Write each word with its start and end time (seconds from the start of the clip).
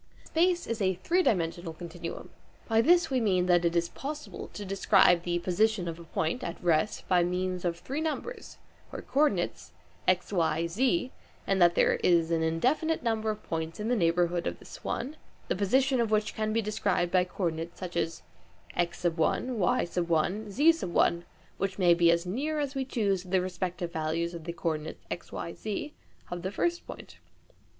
Space 0.25 0.65
is 0.65 0.81
a 0.81 0.95
three 0.95 1.21
dimensional 1.21 1.73
continuum. 1.73 2.31
By 2.67 2.81
this 2.81 3.11
we 3.11 3.21
mean 3.21 3.45
that 3.45 3.63
it 3.63 3.75
is 3.75 3.89
possible 3.89 4.47
to 4.53 4.65
describe 4.65 5.21
the 5.21 5.37
position 5.37 5.87
of 5.87 5.99
a 5.99 6.03
point 6.05 6.43
(at 6.43 6.57
rest) 6.63 7.07
by 7.07 7.23
means 7.23 7.63
of 7.63 7.77
three 7.77 8.01
numbers 8.01 8.57
(co 8.91 8.97
ordinales) 9.03 9.69
x, 10.07 10.33
y, 10.33 10.65
z, 10.65 11.11
and 11.45 11.61
that 11.61 11.75
there 11.75 11.97
is 11.97 12.31
an 12.31 12.41
indefinite 12.41 13.03
number 13.03 13.29
of 13.29 13.43
points 13.43 13.79
in 13.79 13.89
the 13.89 13.95
neighbourhood 13.95 14.47
of 14.47 14.57
this 14.57 14.83
one, 14.83 15.17
the 15.49 15.55
position 15.55 16.01
of 16.01 16.09
which 16.09 16.33
can 16.33 16.51
be 16.51 16.63
described 16.63 17.11
by 17.11 17.23
co 17.23 17.43
ordinates 17.43 17.77
such 17.79 17.95
as 17.95 18.23
x, 18.75 19.03
y, 19.03 19.85
z, 19.85 20.73
which 21.59 21.77
may 21.77 21.93
be 21.93 22.09
as 22.09 22.25
near 22.25 22.57
as 22.59 22.73
we 22.73 22.83
choose 22.85 23.21
to 23.21 23.27
the 23.27 23.39
respective 23.39 23.93
values 23.93 24.33
of 24.33 24.45
the 24.45 24.53
co 24.53 24.69
ordinates 24.69 25.05
x, 25.11 25.31
y, 25.31 25.53
z, 25.53 25.93
of 26.31 26.41
the 26.41 26.51
first 26.51 26.87
point. 26.87 27.19